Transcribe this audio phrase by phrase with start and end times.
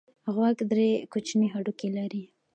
[0.35, 2.23] غوږ درې کوچني هډوکي لري.